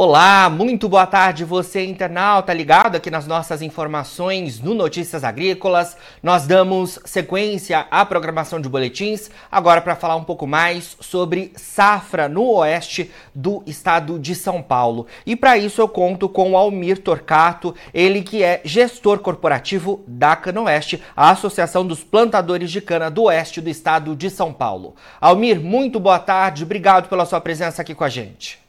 Olá, 0.00 0.48
muito 0.48 0.88
boa 0.88 1.08
tarde 1.08 1.44
você 1.44 1.84
internauta 1.84 2.54
ligado 2.54 2.94
aqui 2.94 3.10
nas 3.10 3.26
nossas 3.26 3.60
informações 3.62 4.60
no 4.60 4.72
Notícias 4.72 5.24
Agrícolas. 5.24 5.96
Nós 6.22 6.46
damos 6.46 7.00
sequência 7.04 7.84
à 7.90 8.06
programação 8.06 8.60
de 8.60 8.68
boletins 8.68 9.28
agora 9.50 9.80
para 9.80 9.96
falar 9.96 10.14
um 10.14 10.22
pouco 10.22 10.46
mais 10.46 10.96
sobre 11.00 11.50
safra 11.56 12.28
no 12.28 12.44
oeste 12.58 13.10
do 13.34 13.60
estado 13.66 14.20
de 14.20 14.36
São 14.36 14.62
Paulo. 14.62 15.08
E 15.26 15.34
para 15.34 15.58
isso 15.58 15.80
eu 15.80 15.88
conto 15.88 16.28
com 16.28 16.52
o 16.52 16.56
Almir 16.56 17.02
Torcato, 17.02 17.74
ele 17.92 18.22
que 18.22 18.40
é 18.40 18.60
gestor 18.64 19.18
corporativo 19.18 20.04
da 20.06 20.36
Cana 20.36 20.62
Oeste, 20.62 21.02
a 21.16 21.30
Associação 21.30 21.84
dos 21.84 22.04
Plantadores 22.04 22.70
de 22.70 22.80
Cana 22.80 23.10
do 23.10 23.24
Oeste 23.24 23.60
do 23.60 23.68
estado 23.68 24.14
de 24.14 24.30
São 24.30 24.52
Paulo. 24.52 24.94
Almir, 25.20 25.60
muito 25.60 25.98
boa 25.98 26.20
tarde, 26.20 26.62
obrigado 26.62 27.08
pela 27.08 27.26
sua 27.26 27.40
presença 27.40 27.82
aqui 27.82 27.96
com 27.96 28.04
a 28.04 28.08
gente. 28.08 28.67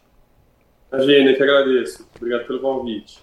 Imagina, 0.92 1.34
que 1.34 1.44
agradeço. 1.44 2.08
Obrigado 2.16 2.48
pelo 2.48 2.60
convite. 2.60 3.20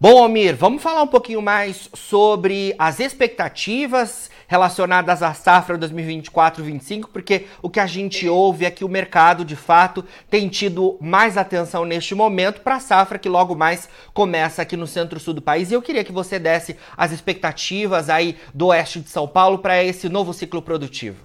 Bom, 0.00 0.22
Almir, 0.22 0.54
vamos 0.56 0.82
falar 0.82 1.02
um 1.02 1.06
pouquinho 1.06 1.40
mais 1.40 1.88
sobre 1.94 2.74
as 2.78 3.00
expectativas 3.00 4.30
relacionadas 4.46 5.22
à 5.22 5.32
safra 5.32 5.78
2024-25, 5.78 7.08
porque 7.12 7.46
o 7.62 7.70
que 7.70 7.80
a 7.80 7.86
gente 7.86 8.28
ouve 8.28 8.64
é 8.66 8.70
que 8.70 8.84
o 8.84 8.88
mercado, 8.88 9.44
de 9.44 9.56
fato, 9.56 10.04
tem 10.28 10.48
tido 10.48 10.98
mais 11.00 11.38
atenção 11.38 11.84
neste 11.84 12.14
momento 12.14 12.60
para 12.60 12.74
a 12.76 12.80
safra 12.80 13.18
que 13.18 13.28
logo 13.28 13.54
mais 13.54 13.88
começa 14.12 14.60
aqui 14.60 14.76
no 14.76 14.86
centro-sul 14.86 15.32
do 15.32 15.40
país. 15.40 15.70
E 15.70 15.74
eu 15.74 15.80
queria 15.80 16.04
que 16.04 16.12
você 16.12 16.38
desse 16.38 16.76
as 16.96 17.10
expectativas 17.10 18.10
aí 18.10 18.36
do 18.52 18.66
oeste 18.66 19.00
de 19.00 19.08
São 19.08 19.26
Paulo 19.26 19.58
para 19.58 19.82
esse 19.82 20.08
novo 20.08 20.34
ciclo 20.34 20.60
produtivo. 20.60 21.24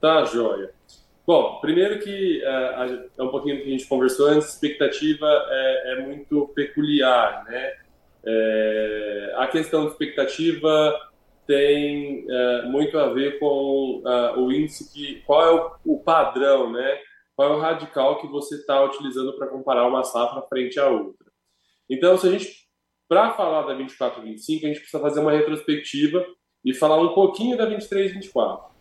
Tá, 0.00 0.24
joia. 0.26 0.73
Bom, 1.26 1.58
primeiro 1.60 2.00
que 2.00 2.42
é, 2.44 3.08
é 3.16 3.22
um 3.22 3.28
pouquinho 3.28 3.56
do 3.56 3.62
que 3.62 3.68
a 3.68 3.70
gente 3.70 3.88
conversou 3.88 4.26
antes, 4.26 4.50
expectativa 4.50 5.26
é, 5.26 5.92
é 5.92 6.02
muito 6.02 6.48
peculiar, 6.48 7.44
né? 7.44 7.72
É, 8.26 9.34
a 9.36 9.46
questão 9.46 9.84
de 9.84 9.92
expectativa 9.92 11.00
tem 11.46 12.26
é, 12.28 12.62
muito 12.66 12.98
a 12.98 13.12
ver 13.12 13.38
com 13.38 14.02
uh, 14.04 14.40
o 14.40 14.50
índice 14.52 14.90
que 14.92 15.22
qual 15.26 15.42
é 15.42 15.50
o, 15.84 15.94
o, 15.94 16.02
padrão, 16.02 16.72
né? 16.72 16.98
Qual 17.36 17.52
é 17.52 17.56
o 17.56 17.60
radical 17.60 18.20
que 18.20 18.26
você 18.26 18.56
está 18.56 18.82
utilizando 18.82 19.36
para 19.36 19.48
comparar 19.48 19.86
uma 19.86 20.04
safra 20.04 20.42
frente 20.42 20.78
à 20.78 20.88
outra. 20.88 21.26
Então, 21.88 22.16
se 22.16 22.28
a 22.28 22.30
gente 22.30 22.64
para 23.08 23.32
falar 23.32 23.62
da 23.62 23.74
24 23.74 24.22
25, 24.22 24.64
a 24.64 24.68
gente 24.68 24.80
precisa 24.80 25.02
fazer 25.02 25.20
uma 25.20 25.32
retrospectiva 25.32 26.24
e 26.64 26.72
falar 26.72 27.00
um 27.00 27.14
pouquinho 27.14 27.56
da 27.56 27.66
23 27.66 28.12
24. 28.12 28.74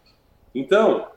Então, 0.55 1.07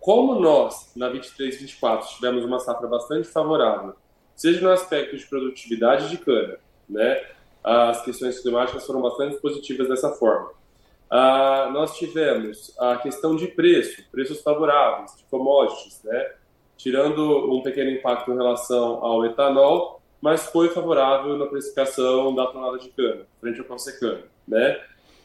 como 0.00 0.40
nós, 0.40 0.90
na 0.96 1.10
23-24, 1.10 2.06
tivemos 2.16 2.44
uma 2.44 2.58
safra 2.58 2.88
bastante 2.88 3.28
favorável, 3.28 3.94
seja 4.34 4.60
no 4.62 4.70
aspecto 4.70 5.16
de 5.16 5.26
produtividade 5.26 6.08
de 6.08 6.16
cana, 6.16 6.56
né, 6.88 7.22
as 7.62 8.02
questões 8.02 8.40
climáticas 8.40 8.86
foram 8.86 9.02
bastante 9.02 9.36
positivas 9.36 9.88
dessa 9.88 10.10
forma. 10.12 10.52
Ah, 11.10 11.68
nós 11.72 11.98
tivemos 11.98 12.74
a 12.78 12.96
questão 12.96 13.36
de 13.36 13.48
preço, 13.48 14.02
preços 14.10 14.40
favoráveis 14.40 15.14
de 15.18 15.24
commodities, 15.24 16.00
né, 16.02 16.32
tirando 16.78 17.52
um 17.52 17.62
pequeno 17.62 17.90
impacto 17.90 18.32
em 18.32 18.36
relação 18.36 19.04
ao 19.04 19.26
etanol, 19.26 20.00
mas 20.22 20.46
foi 20.46 20.68
favorável 20.70 21.36
na 21.36 21.46
precificação 21.46 22.34
da 22.34 22.46
tonelada 22.46 22.78
de 22.78 22.88
cana, 22.88 23.26
frente 23.38 23.60
ao 23.60 23.66
consecano, 23.66 24.22
né. 24.48 24.80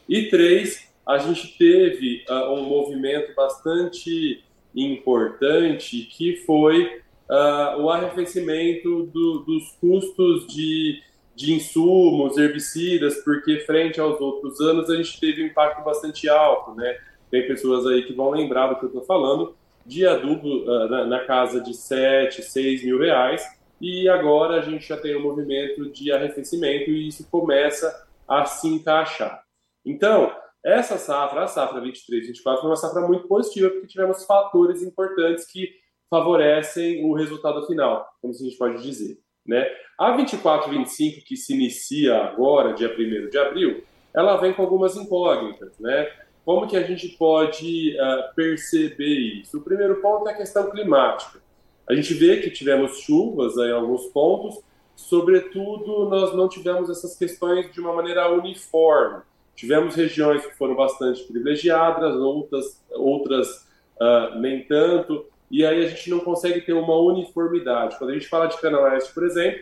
E 0.06 0.28
três, 0.28 0.86
a 1.06 1.18
gente 1.18 1.56
teve 1.56 2.24
uh, 2.28 2.52
um 2.52 2.62
movimento 2.64 3.34
bastante 3.34 4.44
importante, 4.76 6.02
que 6.02 6.36
foi 6.44 7.00
uh, 7.30 7.80
o 7.80 7.90
arrefecimento 7.90 9.04
do, 9.06 9.40
dos 9.40 9.72
custos 9.80 10.46
de, 10.46 11.02
de 11.34 11.54
insumos, 11.54 12.36
herbicidas, 12.36 13.16
porque 13.24 13.60
frente 13.60 13.98
aos 13.98 14.20
outros 14.20 14.60
anos 14.60 14.90
a 14.90 14.96
gente 14.96 15.18
teve 15.18 15.42
um 15.42 15.46
impacto 15.46 15.82
bastante 15.82 16.28
alto, 16.28 16.74
né? 16.74 16.98
Tem 17.30 17.46
pessoas 17.46 17.86
aí 17.86 18.02
que 18.02 18.12
vão 18.12 18.30
lembrar 18.30 18.68
do 18.68 18.76
que 18.76 18.84
eu 18.84 18.88
estou 18.88 19.04
falando, 19.04 19.56
de 19.84 20.06
adubo 20.06 20.64
uh, 20.64 20.88
na, 20.88 21.06
na, 21.06 21.20
casa 21.24 21.60
de 21.60 21.74
7, 21.74 22.42
6 22.42 22.84
mil 22.84 22.98
reais, 22.98 23.44
e 23.80 24.08
agora 24.08 24.56
a 24.56 24.62
gente 24.62 24.86
já 24.86 24.96
tem 24.96 25.16
um 25.16 25.22
movimento 25.22 25.90
de 25.90 26.10
arrefecimento 26.12 26.90
e 26.90 27.08
isso 27.08 27.26
começa 27.30 28.06
a 28.26 28.44
se 28.44 28.66
encaixar. 28.68 29.42
Então, 29.84 30.32
essa 30.66 30.98
safra, 30.98 31.44
a 31.44 31.46
safra 31.46 31.80
23, 31.80 32.26
24, 32.26 32.60
foi 32.60 32.70
uma 32.70 32.76
safra 32.76 33.00
muito 33.02 33.28
positiva, 33.28 33.70
porque 33.70 33.86
tivemos 33.86 34.24
fatores 34.24 34.82
importantes 34.82 35.46
que 35.46 35.70
favorecem 36.10 37.04
o 37.04 37.14
resultado 37.14 37.64
final, 37.66 38.04
como 38.20 38.34
a 38.34 38.36
gente 38.36 38.56
pode 38.56 38.82
dizer. 38.82 39.16
Né? 39.46 39.64
A 39.96 40.16
24, 40.16 40.68
25, 40.68 41.24
que 41.24 41.36
se 41.36 41.54
inicia 41.54 42.16
agora, 42.16 42.74
dia 42.74 42.92
1 42.92 43.30
de 43.30 43.38
abril, 43.38 43.84
ela 44.12 44.36
vem 44.38 44.52
com 44.52 44.62
algumas 44.62 44.96
incógnitas. 44.96 45.78
Né? 45.78 46.10
Como 46.44 46.66
que 46.66 46.76
a 46.76 46.82
gente 46.82 47.10
pode 47.16 47.96
uh, 47.96 48.34
perceber 48.34 49.40
isso? 49.40 49.58
O 49.58 49.62
primeiro 49.62 50.00
ponto 50.02 50.28
é 50.28 50.32
a 50.32 50.36
questão 50.36 50.68
climática. 50.68 51.40
A 51.88 51.94
gente 51.94 52.12
vê 52.14 52.38
que 52.38 52.50
tivemos 52.50 52.98
chuvas 53.02 53.56
em 53.56 53.70
alguns 53.70 54.06
pontos, 54.06 54.60
sobretudo 54.96 56.08
nós 56.08 56.34
não 56.34 56.48
tivemos 56.48 56.90
essas 56.90 57.16
questões 57.16 57.70
de 57.72 57.80
uma 57.80 57.92
maneira 57.92 58.28
uniforme. 58.32 59.22
Tivemos 59.56 59.94
regiões 59.94 60.44
que 60.44 60.54
foram 60.54 60.76
bastante 60.76 61.24
privilegiadas, 61.24 62.14
outras, 62.14 62.84
outras 62.90 63.66
uh, 64.00 64.38
nem 64.38 64.62
tanto, 64.64 65.26
e 65.50 65.64
aí 65.64 65.84
a 65.84 65.88
gente 65.88 66.10
não 66.10 66.20
consegue 66.20 66.60
ter 66.60 66.74
uma 66.74 66.96
uniformidade. 67.00 67.96
Quando 67.96 68.10
a 68.10 68.14
gente 68.14 68.28
fala 68.28 68.46
de 68.46 68.60
Cana 68.60 68.78
Oeste, 68.80 69.14
por 69.14 69.24
exemplo, 69.24 69.60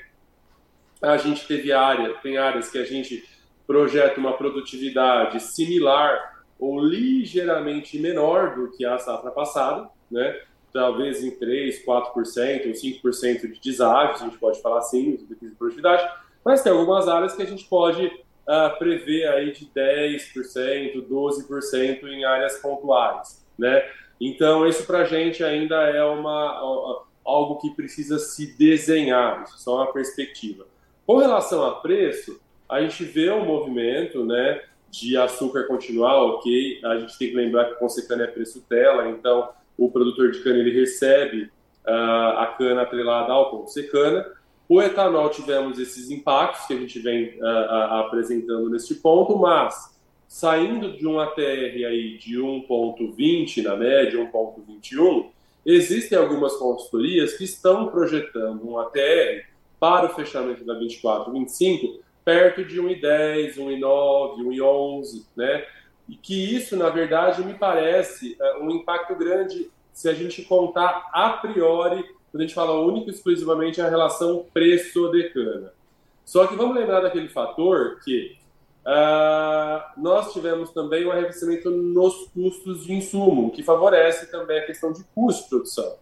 a 1.00 1.16
gente 1.16 1.47
teve 1.47 1.72
área, 1.72 2.15
tem 2.15 2.37
áreas 2.37 2.71
que 2.71 2.78
a 2.78 2.84
gente 2.84 3.25
projeta 3.66 4.19
uma 4.19 4.37
produtividade 4.37 5.41
similar 5.41 6.44
ou 6.59 6.81
ligeiramente 6.81 7.99
menor 7.99 8.54
do 8.54 8.71
que 8.72 8.84
a 8.84 8.99
safra 8.99 9.31
passada, 9.31 9.88
né? 10.10 10.41
talvez 10.75 11.22
em 11.22 11.31
3, 11.31 11.84
4% 11.87 12.66
ou 12.66 12.72
5% 12.72 13.53
de 13.53 13.60
deságio, 13.60 14.15
a 14.16 14.28
gente 14.28 14.38
pode 14.38 14.60
falar 14.60 14.78
assim, 14.78 15.16
de 15.16 15.50
produtividade, 15.50 16.04
mas 16.44 16.62
tem 16.62 16.72
algumas 16.72 17.06
áreas 17.06 17.34
que 17.34 17.43
a 17.43 17.47
gente 17.47 17.65
pode 17.66 18.10
uh, 18.49 18.78
prevê 18.78 19.27
aí 19.27 19.53
de 19.53 19.66
10%, 19.66 21.06
12% 21.09 22.05
em 22.05 22.25
áreas 22.25 22.59
pontuais, 22.59 23.44
né? 23.59 23.84
Então, 24.21 24.66
isso 24.66 24.87
para 24.87 24.99
a 24.99 25.05
gente 25.05 25.43
ainda 25.43 25.77
é 25.91 26.03
uma, 26.05 27.04
algo 27.25 27.59
que 27.60 27.71
precisa 27.71 28.19
se 28.19 28.56
desenhar, 28.56 29.43
isso 29.43 29.54
é 29.54 29.59
só 29.59 29.77
uma 29.77 29.93
perspectiva. 29.93 30.66
Com 31.06 31.19
relação 31.19 31.65
a 31.65 31.81
preço, 31.81 32.41
a 32.69 32.81
gente 32.81 33.04
vê 33.04 33.31
um 33.31 33.44
movimento, 33.44 34.25
né, 34.25 34.62
de 34.91 35.16
açúcar 35.16 35.65
continuar, 35.65 36.22
ok, 36.22 36.81
a 36.84 36.99
gente 36.99 37.19
tem 37.19 37.31
que 37.31 37.37
lembrar 37.37 37.66
que 37.66 37.75
consecana 37.75 38.25
é 38.25 38.27
preço 38.28 38.65
tela, 38.69 39.09
então 39.09 39.50
o 39.77 39.91
produtor 39.91 40.31
de 40.31 40.43
cana 40.43 40.59
ele 40.59 40.78
recebe 40.78 41.50
uh, 41.84 42.38
a 42.38 42.54
cana 42.56 42.83
atrelada 42.83 43.33
ao 43.33 43.50
consecana, 43.50 44.25
o 44.74 44.82
etanol 44.82 45.30
tivemos 45.30 45.78
esses 45.78 46.10
impactos 46.10 46.66
que 46.66 46.72
a 46.72 46.76
gente 46.76 46.98
vem 46.98 47.38
uh, 47.38 47.44
uh, 47.44 47.94
apresentando 48.00 48.68
neste 48.68 48.96
ponto, 48.96 49.38
mas 49.38 49.96
saindo 50.26 50.96
de 50.96 51.06
um 51.06 51.20
ATR 51.20 51.84
aí 51.86 52.18
de 52.18 52.40
1.20 52.40 53.62
na 53.62 53.76
média, 53.76 54.18
1.21, 54.18 55.26
existem 55.64 56.18
algumas 56.18 56.56
consultorias 56.56 57.34
que 57.34 57.44
estão 57.44 57.86
projetando 57.86 58.68
um 58.68 58.76
ATR 58.76 59.46
para 59.78 60.06
o 60.06 60.14
fechamento 60.14 60.64
da 60.64 60.74
24, 60.74 61.32
25 61.32 62.00
perto 62.24 62.64
de 62.64 62.80
1,10, 62.80 63.54
1,9, 63.56 64.38
1,11, 64.42 65.24
né? 65.36 65.66
E 66.08 66.16
que 66.16 66.52
isso, 66.52 66.76
na 66.76 66.88
verdade, 66.88 67.44
me 67.44 67.54
parece 67.54 68.36
uh, 68.41 68.64
um 68.64 68.72
impacto 68.72 69.15
grande 69.15 69.70
se 69.92 70.09
a 70.09 70.15
gente 70.15 70.42
contar 70.42 71.09
a 71.12 71.30
priori 71.30 72.04
quando 72.34 72.42
a 72.42 72.47
gente 72.47 72.54
fala 72.57 72.81
único 72.81 73.09
e 73.09 73.13
exclusivamente 73.13 73.81
a 73.81 73.89
relação 73.89 74.45
preço 74.53 75.09
de 75.13 75.31
cana. 75.31 75.72
Só 76.25 76.48
que 76.48 76.57
vamos 76.57 76.75
lembrar 76.75 76.98
daquele 76.98 77.28
fator 77.28 78.01
que 78.04 78.36
uh, 78.84 80.01
nós 80.03 80.33
tivemos 80.33 80.71
também 80.71 81.07
um 81.07 81.13
arrefecimento 81.13 81.71
nos 81.71 82.27
custos 82.34 82.84
de 82.84 82.92
insumo, 82.92 83.53
que 83.53 83.63
favorece 83.63 84.33
também 84.33 84.59
a 84.59 84.66
questão 84.66 84.92
de 84.92 85.04
custo 85.15 85.45
de 85.45 85.48
produção. 85.48 85.95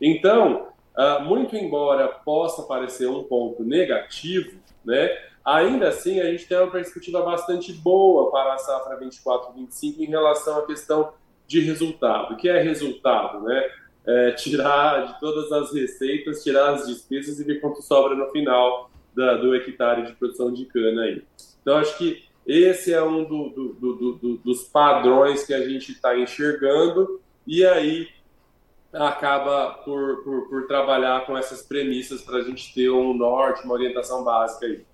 Então, 0.00 0.68
uh, 0.96 1.24
muito 1.24 1.56
embora 1.56 2.06
possa 2.06 2.62
parecer 2.62 3.08
um 3.08 3.24
ponto 3.24 3.64
negativo, 3.64 4.60
né, 4.84 5.10
ainda 5.44 5.88
assim 5.88 6.20
a 6.20 6.26
gente 6.26 6.46
tem 6.46 6.56
uma 6.56 6.70
perspectiva 6.70 7.20
bastante 7.22 7.72
boa 7.72 8.30
para 8.30 8.54
a 8.54 8.58
safra 8.58 8.96
24-25 8.96 9.98
em 9.98 10.06
relação 10.06 10.56
à 10.56 10.66
questão 10.66 11.12
de 11.48 11.58
resultado. 11.58 12.34
O 12.34 12.36
que 12.36 12.48
é 12.48 12.62
resultado? 12.62 13.42
Né? 13.42 13.68
É, 14.10 14.32
tirar 14.32 15.06
de 15.06 15.20
todas 15.20 15.52
as 15.52 15.72
receitas, 15.72 16.42
tirar 16.42 16.74
as 16.74 16.86
despesas 16.86 17.38
e 17.38 17.44
ver 17.44 17.60
quanto 17.60 17.80
sobra 17.80 18.16
no 18.16 18.28
final 18.30 18.90
da, 19.14 19.36
do 19.36 19.54
hectare 19.54 20.06
de 20.06 20.12
produção 20.14 20.52
de 20.52 20.64
cana 20.64 21.02
aí. 21.02 21.22
Então, 21.62 21.76
acho 21.76 21.96
que 21.96 22.24
esse 22.46 22.92
é 22.92 23.02
um 23.02 23.22
do, 23.22 23.48
do, 23.50 24.12
do, 24.14 24.36
dos 24.38 24.64
padrões 24.64 25.44
que 25.44 25.54
a 25.54 25.68
gente 25.68 25.92
está 25.92 26.18
enxergando, 26.18 27.20
e 27.46 27.64
aí 27.64 28.08
acaba 28.92 29.74
por, 29.84 30.24
por, 30.24 30.48
por 30.48 30.66
trabalhar 30.66 31.24
com 31.24 31.38
essas 31.38 31.62
premissas 31.62 32.22
para 32.22 32.38
a 32.38 32.42
gente 32.42 32.74
ter 32.74 32.90
um 32.90 33.14
norte, 33.14 33.64
uma 33.64 33.74
orientação 33.74 34.24
básica 34.24 34.66
aí. 34.66 34.84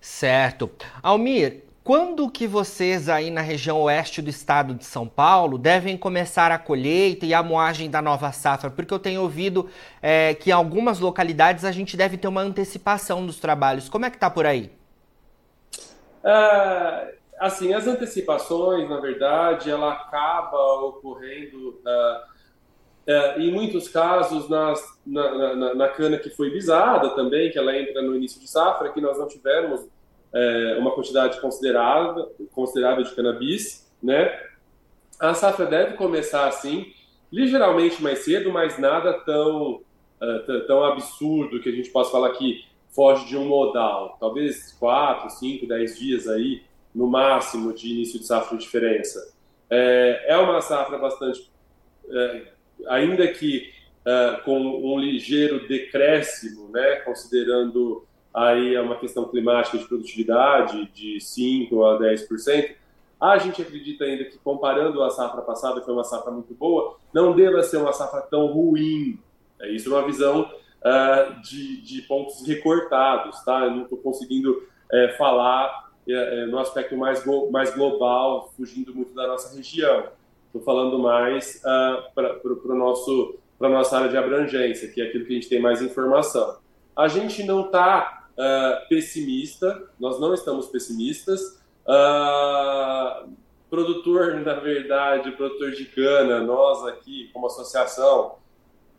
Certo. 0.00 0.68
Almir, 1.00 1.62
quando 1.84 2.30
que 2.30 2.46
vocês 2.46 3.08
aí 3.08 3.30
na 3.30 3.40
região 3.40 3.82
oeste 3.82 4.22
do 4.22 4.30
estado 4.30 4.74
de 4.74 4.84
São 4.84 5.08
Paulo 5.08 5.58
devem 5.58 5.96
começar 5.96 6.52
a 6.52 6.58
colheita 6.58 7.26
e 7.26 7.34
a 7.34 7.42
moagem 7.42 7.90
da 7.90 8.00
nova 8.00 8.30
safra? 8.30 8.70
Porque 8.70 8.94
eu 8.94 9.00
tenho 9.00 9.22
ouvido 9.22 9.68
é, 10.00 10.32
que 10.34 10.50
em 10.50 10.52
algumas 10.52 11.00
localidades 11.00 11.64
a 11.64 11.72
gente 11.72 11.96
deve 11.96 12.16
ter 12.16 12.28
uma 12.28 12.40
antecipação 12.40 13.26
dos 13.26 13.40
trabalhos. 13.40 13.88
Como 13.88 14.06
é 14.06 14.10
que 14.10 14.16
está 14.16 14.30
por 14.30 14.46
aí? 14.46 14.70
É, 16.24 17.14
assim, 17.40 17.74
as 17.74 17.86
antecipações, 17.88 18.88
na 18.88 19.00
verdade, 19.00 19.68
ela 19.68 19.92
acaba 19.92 20.56
ocorrendo 20.84 21.80
uh, 21.84 23.10
uh, 23.10 23.40
em 23.40 23.50
muitos 23.50 23.88
casos 23.88 24.48
nas, 24.48 24.80
na, 25.04 25.54
na, 25.56 25.74
na, 25.74 25.88
cana 25.88 26.16
que 26.16 26.30
foi 26.30 26.50
visada 26.50 27.10
também, 27.16 27.50
que 27.50 27.58
ela 27.58 27.76
entra 27.76 28.00
no 28.02 28.14
início 28.14 28.40
de 28.40 28.48
safra, 28.48 28.92
que 28.92 29.00
nós 29.00 29.18
não 29.18 29.26
tivemos 29.26 29.88
uh, 30.34 30.78
uma 30.78 30.92
quantidade 30.92 31.40
considerável, 31.40 32.34
considerável 32.52 33.04
de 33.04 33.14
cannabis, 33.14 33.90
né? 34.02 34.40
A 35.18 35.34
safra 35.34 35.66
deve 35.66 35.94
começar 35.94 36.48
assim, 36.48 36.92
ligeiramente 37.30 38.02
mais 38.02 38.20
cedo, 38.20 38.50
mas 38.50 38.76
nada 38.78 39.12
tão, 39.20 39.80
tão 40.66 40.84
absurdo 40.84 41.60
que 41.60 41.68
a 41.68 41.72
gente 41.72 41.90
possa 41.90 42.10
falar 42.10 42.30
que 42.30 42.64
foge 42.92 43.26
de 43.26 43.36
um 43.36 43.46
modal. 43.46 44.16
Talvez 44.20 44.72
4, 44.78 45.30
5, 45.30 45.66
10 45.66 45.98
dias 45.98 46.28
aí, 46.28 46.62
no 46.94 47.06
máximo, 47.06 47.72
de 47.72 47.90
início 47.90 48.20
de 48.20 48.26
safra 48.26 48.56
de 48.56 48.64
diferença. 48.64 49.32
É, 49.70 50.26
é 50.28 50.36
uma 50.36 50.60
safra 50.60 50.98
bastante, 50.98 51.50
é, 52.10 52.42
ainda 52.88 53.26
que 53.28 53.72
é, 54.04 54.40
com 54.44 54.58
um 54.60 54.98
ligeiro 54.98 55.66
decréscimo, 55.66 56.68
né, 56.68 56.96
considerando 56.96 58.06
aí 58.32 58.78
uma 58.78 58.96
questão 58.96 59.24
climática 59.24 59.78
de 59.78 59.84
produtividade 59.84 60.86
de 60.92 61.20
5 61.20 61.84
a 61.84 61.98
10%, 61.98 62.74
a 63.20 63.38
gente 63.38 63.62
acredita 63.62 64.04
ainda 64.04 64.24
que, 64.24 64.36
comparando 64.38 65.00
a 65.02 65.10
safra 65.10 65.42
passada, 65.42 65.78
que 65.78 65.86
foi 65.86 65.94
uma 65.94 66.02
safra 66.02 66.32
muito 66.32 66.52
boa, 66.54 66.96
não 67.14 67.36
deva 67.36 67.62
ser 67.62 67.76
uma 67.76 67.92
safra 67.92 68.20
tão 68.22 68.46
ruim. 68.46 69.16
É 69.60 69.68
isso 69.68 69.94
é 69.94 69.96
uma 69.96 70.04
visão 70.04 70.50
uh, 70.80 71.40
de, 71.40 71.80
de, 71.82 72.02
pontos 72.02 72.44
recortados, 72.44 73.40
tá? 73.44 73.60
Eu 73.64 73.70
não 73.70 73.82
estou 73.82 73.98
conseguindo 73.98 74.66
é, 74.90 75.14
falar 75.16 75.92
é, 76.08 76.46
no 76.46 76.58
aspecto 76.58 76.96
mais, 76.96 77.24
mais 77.52 77.72
global, 77.72 78.52
fugindo 78.56 78.92
muito 78.92 79.14
da 79.14 79.28
nossa 79.28 79.54
região. 79.54 80.08
Estou 80.46 80.62
falando 80.62 80.98
mais 80.98 81.62
uh, 81.64 82.12
para 82.14 82.40
para 83.62 83.68
nossa 83.68 83.96
área 83.96 84.08
de 84.08 84.16
abrangência, 84.16 84.88
que 84.88 85.00
é 85.00 85.04
aquilo 85.04 85.24
que 85.24 85.30
a 85.30 85.34
gente 85.36 85.48
tem 85.48 85.60
mais 85.60 85.80
informação. 85.80 86.56
A 86.96 87.06
gente 87.06 87.44
não 87.44 87.66
está 87.66 88.21
uh, 88.38 88.88
pessimista, 88.88 89.88
nós 89.98 90.20
não 90.20 90.34
estamos 90.34 90.66
pessimistas. 90.66 91.40
Uh, 91.86 93.32
produtor, 93.70 94.34
na 94.44 94.54
verdade, 94.54 95.32
produtor 95.32 95.72
de 95.72 95.86
cana, 95.86 96.40
nós 96.40 96.86
aqui 96.86 97.30
como 97.32 97.46
associação, 97.46 98.36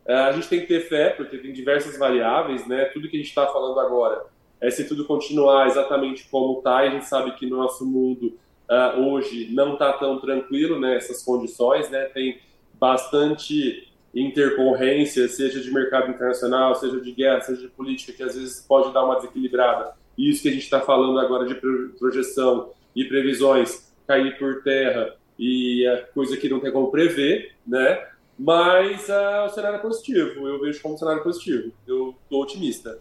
é, 0.06 0.13
a 0.13 0.31
gente 0.33 0.50
tem 0.50 0.59
que 0.59 0.68
ter 0.68 0.81
fé, 0.81 1.09
porque 1.12 1.38
tem 1.38 1.53
diversas 1.53 1.97
variáveis, 1.97 2.68
né? 2.68 2.85
Tudo 2.85 3.07
que 3.07 3.15
a 3.15 3.19
gente 3.19 3.30
está 3.30 3.47
falando 3.47 3.80
agora, 3.80 4.25
é 4.59 4.69
se 4.69 4.88
tudo 4.88 5.06
continuar 5.06 5.68
exatamente 5.68 6.27
como 6.29 6.57
está, 6.57 6.77
a 6.77 6.89
gente 6.89 7.06
sabe 7.06 7.31
que 7.36 7.45
no 7.45 7.57
nosso 7.57 7.86
mundo 7.86 8.38
uh, 8.69 9.00
hoje 9.00 9.50
não 9.53 9.74
está 9.74 9.94
tão 9.94 10.19
tranquilo, 10.19 10.79
né? 10.79 10.97
Essas 10.97 11.24
condições, 11.24 11.89
né? 11.89 12.06
Tem 12.06 12.41
bastante 12.74 13.92
intercorrência, 14.13 15.27
seja 15.27 15.60
de 15.60 15.71
mercado 15.71 16.12
internacional, 16.12 16.75
seja 16.75 17.00
de 17.00 17.12
guerra, 17.12 17.42
seja 17.42 17.62
de 17.62 17.68
política, 17.69 18.13
que 18.13 18.24
às 18.24 18.36
vezes 18.36 18.62
pode 18.68 18.94
dar 18.94 19.06
uma 19.06 19.15
desequilibrada. 19.15 19.94
E 20.18 20.30
isso 20.30 20.44
que 20.44 20.50
a 20.50 20.51
gente 20.51 20.63
está 20.63 20.80
falando 20.80 21.19
agora 21.19 21.45
de 21.48 21.56
projeção 21.98 22.71
e 22.95 23.04
previsões 23.06 23.92
cair 24.06 24.38
por 24.38 24.62
terra 24.62 25.15
e 25.39 25.86
é 25.88 25.98
coisa 26.13 26.38
que 26.38 26.50
não 26.50 26.60
tem 26.60 26.71
como 26.71 26.92
prever, 26.92 27.54
né? 27.65 28.07
Mas 28.38 29.07
uh, 29.10 29.45
o 29.45 29.50
cenário 29.50 29.77
é 29.77 29.81
positivo, 29.81 30.48
eu 30.48 30.60
vejo 30.60 30.81
como 30.81 30.95
um 30.95 30.98
cenário 30.98 31.24
positivo. 31.24 31.71
Eu 31.88 32.15
estou 32.24 32.42
otimista. 32.42 32.98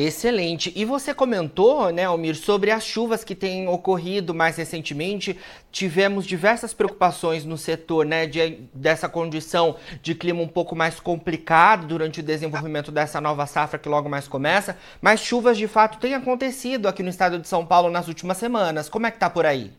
Excelente. 0.00 0.72
E 0.76 0.84
você 0.84 1.12
comentou, 1.12 1.90
né, 1.90 2.04
Almir, 2.04 2.36
sobre 2.36 2.70
as 2.70 2.84
chuvas 2.84 3.24
que 3.24 3.34
têm 3.34 3.66
ocorrido 3.66 4.32
mais 4.32 4.56
recentemente. 4.56 5.36
Tivemos 5.72 6.24
diversas 6.24 6.72
preocupações 6.72 7.44
no 7.44 7.58
setor, 7.58 8.06
né, 8.06 8.24
de, 8.24 8.60
dessa 8.72 9.08
condição 9.08 9.74
de 10.00 10.14
clima 10.14 10.40
um 10.40 10.46
pouco 10.46 10.76
mais 10.76 11.00
complicado 11.00 11.84
durante 11.84 12.20
o 12.20 12.22
desenvolvimento 12.22 12.92
dessa 12.92 13.20
nova 13.20 13.44
safra 13.44 13.76
que 13.76 13.88
logo 13.88 14.08
mais 14.08 14.28
começa. 14.28 14.78
Mas 15.02 15.18
chuvas 15.18 15.58
de 15.58 15.66
fato 15.66 15.98
têm 15.98 16.14
acontecido 16.14 16.86
aqui 16.86 17.02
no 17.02 17.08
estado 17.08 17.36
de 17.36 17.48
São 17.48 17.66
Paulo 17.66 17.90
nas 17.90 18.06
últimas 18.06 18.36
semanas. 18.36 18.88
Como 18.88 19.04
é 19.04 19.10
que 19.10 19.18
tá 19.18 19.28
por 19.28 19.44
aí? 19.44 19.72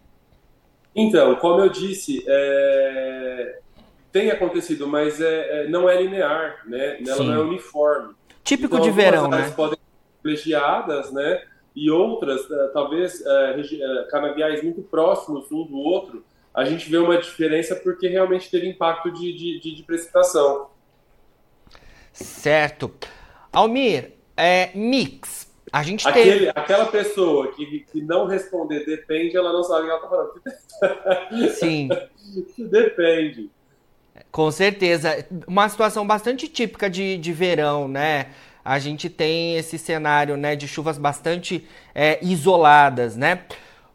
Então, 0.93 1.33
como 1.35 1.61
eu 1.61 1.69
disse, 1.69 2.25
é 2.27 3.59
tem 4.11 4.31
acontecido, 4.31 4.85
mas 4.85 5.21
é, 5.21 5.63
é, 5.63 5.67
não 5.69 5.87
é 5.87 6.01
linear, 6.01 6.63
né? 6.65 6.97
Ela 7.07 7.15
Sim. 7.15 7.27
não 7.27 7.33
é 7.35 7.39
uniforme. 7.39 8.15
Típico 8.43 8.75
então, 8.75 8.85
de 8.85 8.91
verão, 8.91 9.29
né? 9.29 9.53
podem 9.55 9.77
privilegiadas, 10.21 11.11
né? 11.11 11.43
E 11.75 11.89
outras, 11.89 12.41
uh, 12.49 12.71
talvez, 12.73 13.21
uh, 13.21 14.07
canaviais 14.09 14.63
muito 14.63 14.81
próximos 14.81 15.51
um 15.51 15.65
do 15.65 15.77
outro, 15.77 16.23
a 16.53 16.65
gente 16.65 16.89
vê 16.89 16.97
uma 16.97 17.17
diferença 17.17 17.75
porque 17.75 18.07
realmente 18.07 18.49
teve 18.49 18.67
impacto 18.67 19.11
de, 19.11 19.33
de, 19.33 19.59
de, 19.59 19.75
de 19.75 19.83
precipitação. 19.83 20.67
Certo. 22.11 22.91
Almir, 23.51 24.13
é, 24.35 24.71
mix. 24.75 25.49
A 25.71 25.83
gente 25.83 26.07
Aquele, 26.07 26.31
teve... 26.31 26.49
Aquela 26.49 26.85
pessoa 26.87 27.51
que, 27.53 27.85
que 27.91 28.01
não 28.01 28.25
responder 28.25 28.85
depende, 28.85 29.37
ela 29.37 29.53
não 29.53 29.63
sabe 29.63 29.83
o 29.83 29.85
que 29.85 29.91
ela 29.91 29.97
está 29.97 30.09
falando. 30.09 31.53
Sim. 31.53 31.89
depende. 32.57 33.49
Com 34.31 34.51
certeza. 34.51 35.25
Uma 35.47 35.69
situação 35.69 36.05
bastante 36.05 36.47
típica 36.47 36.89
de, 36.89 37.17
de 37.17 37.31
verão, 37.31 37.87
né? 37.87 38.31
A 38.69 38.77
gente 38.77 39.09
tem 39.09 39.57
esse 39.57 39.79
cenário 39.79 40.37
né, 40.37 40.55
de 40.55 40.67
chuvas 40.67 40.99
bastante 40.99 41.67
é, 41.95 42.19
isoladas, 42.21 43.15
né? 43.15 43.39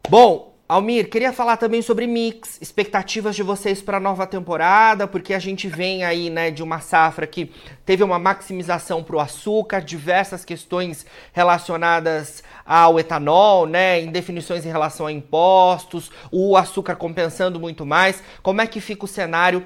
Bom, 0.08 0.52
Almir, 0.68 1.08
queria 1.08 1.32
falar 1.32 1.58
também 1.58 1.80
sobre 1.80 2.08
mix, 2.08 2.58
expectativas 2.60 3.36
de 3.36 3.44
vocês 3.44 3.80
para 3.80 3.98
a 3.98 4.00
nova 4.00 4.26
temporada, 4.26 5.06
porque 5.06 5.32
a 5.32 5.38
gente 5.38 5.68
vem 5.68 6.02
aí, 6.02 6.28
né, 6.28 6.50
de 6.50 6.60
uma 6.60 6.80
safra 6.80 7.24
que 7.24 7.52
teve 7.86 8.02
uma 8.02 8.18
maximização 8.18 9.00
para 9.04 9.14
o 9.14 9.20
açúcar, 9.20 9.80
diversas 9.80 10.44
questões 10.44 11.06
relacionadas 11.32 12.42
ao 12.66 12.98
etanol, 12.98 13.68
né, 13.68 14.02
indefinições 14.02 14.66
em 14.66 14.70
relação 14.70 15.06
a 15.06 15.12
impostos, 15.12 16.10
o 16.32 16.56
açúcar 16.56 16.96
compensando 16.96 17.60
muito 17.60 17.86
mais. 17.86 18.20
Como 18.42 18.60
é 18.60 18.66
que 18.66 18.80
fica 18.80 19.04
o 19.04 19.08
cenário 19.08 19.64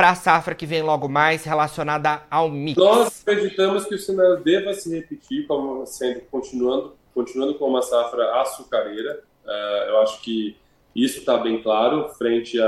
para 0.00 0.12
a 0.12 0.14
safra 0.14 0.54
que 0.54 0.64
vem 0.64 0.80
logo 0.80 1.10
mais 1.10 1.44
relacionada 1.44 2.22
ao 2.30 2.48
mix? 2.48 2.78
Nós 2.78 3.20
acreditamos 3.20 3.84
que 3.84 3.94
o 3.94 3.98
cenário 3.98 4.42
deva 4.42 4.72
se 4.72 4.96
repetir, 4.96 5.46
como 5.46 5.84
sendo 5.84 6.22
continuando, 6.30 6.96
continuando 7.14 7.56
com 7.56 7.66
uma 7.66 7.82
safra 7.82 8.40
açucareira. 8.40 9.22
Uh, 9.44 9.90
eu 9.90 9.98
acho 10.00 10.22
que 10.22 10.56
isso 10.96 11.18
está 11.18 11.36
bem 11.36 11.62
claro 11.62 12.08
frente 12.14 12.58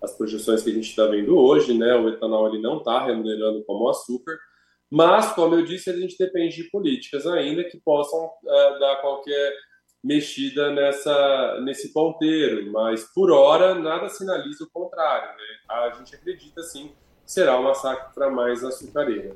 às 0.00 0.16
projeções 0.16 0.62
que 0.62 0.70
a 0.70 0.72
gente 0.72 0.88
está 0.88 1.04
vendo 1.04 1.36
hoje, 1.36 1.76
né? 1.76 1.94
O 1.96 2.08
etanol 2.08 2.48
ele 2.48 2.62
não 2.62 2.78
está 2.78 3.04
remunerando 3.04 3.62
como 3.64 3.86
açúcar, 3.90 4.38
mas 4.90 5.32
como 5.32 5.56
eu 5.56 5.62
disse, 5.62 5.90
a 5.90 5.94
gente 5.94 6.16
depende 6.18 6.56
de 6.56 6.70
políticas 6.70 7.26
ainda 7.26 7.64
que 7.64 7.78
possam 7.84 8.24
uh, 8.24 8.78
dar 8.80 8.96
qualquer 9.02 9.52
mexida 10.02 10.70
nessa, 10.70 11.60
nesse 11.62 11.92
ponteiro, 11.92 12.70
mas 12.72 13.04
por 13.04 13.30
hora 13.30 13.74
nada 13.74 14.08
sinaliza 14.08 14.64
o 14.64 14.70
contrário. 14.70 15.28
Né? 15.28 15.44
A 15.68 15.90
gente 15.90 16.14
acredita 16.14 16.62
sim 16.62 16.88
que 16.88 17.32
será 17.32 17.58
uma 17.58 17.74
safra 17.74 18.30
mais 18.30 18.64
açucareira. 18.64 19.34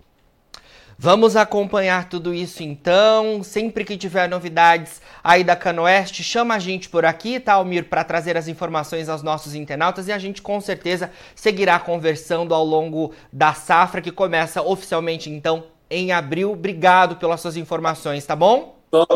Vamos 0.98 1.34
acompanhar 1.36 2.08
tudo 2.08 2.32
isso 2.32 2.62
então. 2.62 3.42
Sempre 3.42 3.84
que 3.84 3.96
tiver 3.96 4.28
novidades 4.28 5.02
aí 5.24 5.42
da 5.42 5.56
Canoeste, 5.56 6.22
chama 6.22 6.54
a 6.54 6.58
gente 6.58 6.88
por 6.88 7.04
aqui, 7.04 7.40
tá, 7.40 7.54
Almir, 7.54 7.88
para 7.88 8.04
trazer 8.04 8.36
as 8.36 8.46
informações 8.46 9.08
aos 9.08 9.22
nossos 9.22 9.54
internautas 9.54 10.06
e 10.06 10.12
a 10.12 10.18
gente 10.18 10.40
com 10.40 10.60
certeza 10.60 11.10
seguirá 11.34 11.80
conversando 11.80 12.54
ao 12.54 12.64
longo 12.64 13.12
da 13.32 13.52
safra 13.52 14.00
que 14.00 14.12
começa 14.12 14.62
oficialmente 14.62 15.28
então 15.28 15.64
em 15.90 16.12
abril. 16.12 16.52
Obrigado 16.52 17.16
pelas 17.16 17.40
suas 17.40 17.56
informações, 17.56 18.24
tá 18.24 18.36
bom? 18.36 18.81
Só, 18.92 19.06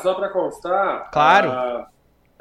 só 0.00 0.14
para 0.14 0.30
constar, 0.30 1.08
claro. 1.12 1.50
Uh, 1.50 1.82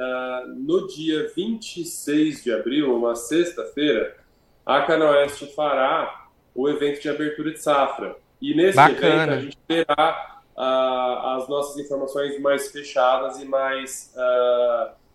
uh, 0.01 0.47
no 0.55 0.87
dia 0.87 1.31
26 1.35 2.43
de 2.43 2.51
abril, 2.51 2.97
uma 2.97 3.15
sexta-feira, 3.15 4.17
a 4.65 4.81
Canoeste 4.81 5.53
fará 5.53 6.25
o 6.55 6.67
evento 6.67 6.99
de 6.99 7.07
abertura 7.07 7.51
de 7.51 7.61
safra. 7.61 8.15
E 8.41 8.55
nesse 8.55 8.75
Bacana. 8.75 9.23
evento 9.23 9.31
a 9.31 9.41
gente 9.41 9.57
terá 9.67 10.41
uh, 10.57 11.37
as 11.37 11.47
nossas 11.47 11.77
informações 11.77 12.41
mais 12.41 12.71
fechadas 12.71 13.39
e 13.39 13.45
mais 13.45 14.11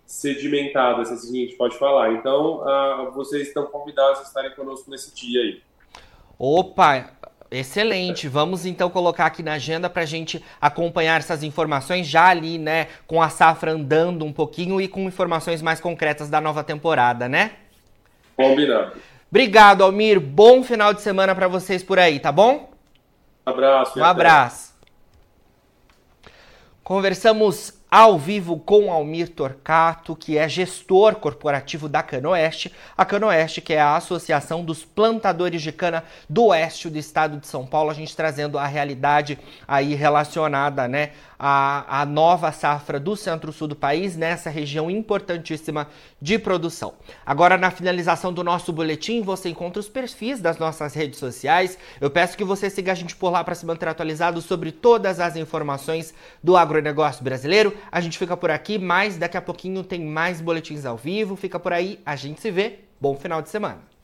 sedimentada, 0.07 1.05
se 1.05 1.15
assim 1.15 1.43
a 1.43 1.47
gente 1.47 1.57
pode 1.57 1.77
falar. 1.77 2.13
Então, 2.13 2.63
uh, 2.63 3.11
vocês 3.11 3.49
estão 3.49 3.67
convidados 3.67 4.21
a 4.21 4.23
estarem 4.23 4.55
conosco 4.55 4.89
nesse 4.89 5.13
dia 5.13 5.41
aí. 5.41 5.63
Opa, 6.39 7.11
Excelente. 7.51 8.29
Vamos 8.29 8.67
então 8.67 8.91
colocar 8.91 9.27
aqui 9.27 9.43
na 9.43 9.55
agenda 9.55 9.89
para 9.89 10.03
a 10.03 10.07
gente 10.07 10.43
acompanhar 10.61 11.21
essas 11.21 11.43
informações 11.43 12.07
já 12.07 12.27
ali, 12.27 12.59
né, 12.59 12.89
com 13.07 13.23
a 13.23 13.29
safra 13.29 13.73
andando 13.73 14.25
um 14.25 14.33
pouquinho 14.33 14.81
e 14.81 14.89
com 14.89 15.03
informações 15.03 15.63
mais 15.63 15.81
concretas 15.81 16.29
da 16.29 16.41
nova 16.41 16.65
temporada, 16.65 17.29
né? 17.29 17.53
Combinado. 18.37 18.93
Obrigado, 19.31 19.83
Almir. 19.83 20.21
Bom 20.21 20.63
final 20.63 20.93
de 20.93 21.01
semana 21.01 21.35
para 21.35 21.49
vocês 21.49 21.83
por 21.83 21.99
aí, 21.99 22.21
tá 22.21 22.31
bom? 22.31 22.71
Um 23.47 23.51
abraço. 23.51 23.99
Um 23.99 24.05
abraço. 24.05 24.77
Conversamos 26.83 27.75
ao 27.97 28.19
vivo 28.19 28.59
com 28.59 28.93
Almir 28.93 29.31
Torcato, 29.31 30.15
que 30.15 30.37
é 30.37 30.47
gestor 30.47 31.15
corporativo 31.15 31.89
da 31.89 32.03
Canoeste. 32.03 32.71
A 32.95 33.07
Canoeste, 33.07 33.63
que 33.63 33.73
é 33.73 33.81
a 33.81 33.97
Associação 33.97 34.63
dos 34.63 34.85
Plantadores 34.85 35.63
de 35.63 35.73
Cana 35.73 36.05
do 36.29 36.49
Oeste 36.49 36.91
do 36.91 36.99
Estado 36.99 37.39
de 37.39 37.47
São 37.47 37.65
Paulo, 37.65 37.89
a 37.89 37.95
gente 37.95 38.15
trazendo 38.15 38.59
a 38.59 38.67
realidade 38.67 39.39
aí 39.67 39.95
relacionada, 39.95 40.87
né, 40.87 41.13
à, 41.39 42.03
à 42.03 42.05
nova 42.05 42.53
safra 42.53 43.01
do 43.01 43.17
centro-sul 43.17 43.69
do 43.69 43.77
país, 43.77 44.15
nessa 44.15 44.51
região 44.51 44.91
importantíssima 44.91 45.89
de 46.21 46.39
produção. 46.39 46.95
Agora, 47.25 47.57
na 47.57 47.71
finalização 47.71 48.31
do 48.31 48.45
nosso 48.45 48.75
boletim, 48.75 49.23
você 49.23 49.49
encontra 49.49 49.81
os 49.81 49.89
perfis 49.89 50.39
das 50.39 50.59
nossas 50.59 50.93
redes 50.93 51.19
sociais. 51.19 51.79
Eu 51.99 52.11
peço 52.11 52.37
que 52.37 52.45
você 52.45 52.69
siga 52.69 52.93
a 52.93 52.95
gente 52.95 53.17
por 53.17 53.31
lá 53.31 53.43
para 53.43 53.55
se 53.55 53.65
manter 53.65 53.89
atualizado 53.89 54.43
sobre 54.43 54.71
todas 54.71 55.19
as 55.19 55.35
informações 55.35 56.13
do 56.43 56.59
agronegócio 56.59 57.25
brasileiro. 57.25 57.75
A 57.91 58.01
gente 58.01 58.19
fica 58.19 58.37
por 58.37 58.51
aqui, 58.51 58.79
mas 58.79 59.17
daqui 59.17 59.37
a 59.37 59.43
pouquinho 59.43 59.83
tem 59.83 60.05
mais 60.05 60.41
boletins 60.41 60.85
ao 60.85 60.97
vivo. 60.97 61.37
Fica 61.37 61.59
por 61.59 61.73
aí, 61.73 62.01
a 62.05 62.17
gente 62.17 62.41
se 62.41 62.51
vê. 62.51 62.81
Bom 63.01 63.15
final 63.17 63.43
de 63.43 63.49
semana. 63.49 63.96